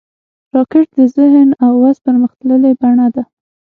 راکټ 0.55 0.87
د 0.97 0.99
ذهن 1.15 1.49
او 1.63 1.71
وس 1.83 1.97
پرمختللې 2.05 2.71
بڼه 2.81 3.07
ده 3.15 3.23